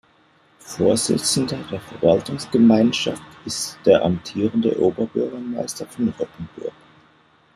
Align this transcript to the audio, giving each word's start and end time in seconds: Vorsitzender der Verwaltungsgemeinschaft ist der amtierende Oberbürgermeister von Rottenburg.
Vorsitzender 0.65 1.59
der 1.69 1.79
Verwaltungsgemeinschaft 1.79 3.21
ist 3.45 3.77
der 3.85 4.03
amtierende 4.03 4.75
Oberbürgermeister 4.81 5.85
von 5.85 6.09
Rottenburg. 6.17 6.73